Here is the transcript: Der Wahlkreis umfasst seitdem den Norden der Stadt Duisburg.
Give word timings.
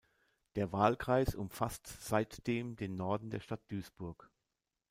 Der 0.55 0.71
Wahlkreis 0.71 1.35
umfasst 1.35 1.85
seitdem 1.85 2.75
den 2.75 2.95
Norden 2.95 3.29
der 3.29 3.39
Stadt 3.39 3.61
Duisburg. 3.69 4.31